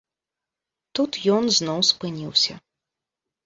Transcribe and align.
Тут 1.01 1.11
ён 1.35 1.43
зноў 1.59 1.79
спыніўся. 1.93 2.61